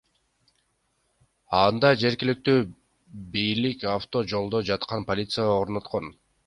Анда 1.57 1.91
жергиликтүү 2.05 2.57
бийлик 3.37 3.89
авто 3.97 4.27
жолдо 4.35 4.67
жаткан 4.73 5.11
полиция 5.13 5.49
орноткон. 5.63 6.15